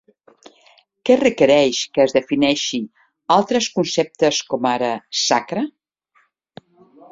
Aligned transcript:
Què 1.09 1.17
requereix 1.19 1.81
que 1.97 2.03
es 2.05 2.15
defineixi 2.15 2.81
altres 3.37 3.69
conceptes 3.77 4.43
com 4.55 4.69
ara 4.73 4.91
"sacre"? 5.27 5.67